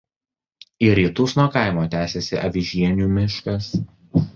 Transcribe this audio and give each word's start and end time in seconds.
Į 0.85 0.89
rytus 1.01 1.37
nuo 1.41 1.47
kaimo 1.57 1.85
tęsiasi 1.99 2.43
Avižienių 2.49 3.15
miškas. 3.23 3.75